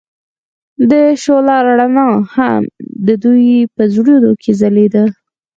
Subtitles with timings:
[0.89, 1.85] د شعله رڼا
[2.35, 2.61] هم
[3.07, 5.03] د دوی په زړونو کې ځلېده.